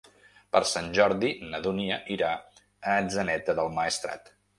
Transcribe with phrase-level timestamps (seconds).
[0.55, 4.33] Per Sant Jordi na Dúnia irà a Atzeneta del Maestrat.